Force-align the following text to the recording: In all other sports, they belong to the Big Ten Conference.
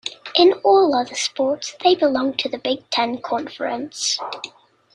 In 0.33 0.53
all 0.63 0.95
other 0.95 1.13
sports, 1.13 1.75
they 1.83 1.93
belong 1.93 2.33
to 2.37 2.49
the 2.49 2.57
Big 2.57 2.89
Ten 2.89 3.19
Conference. 3.21 4.17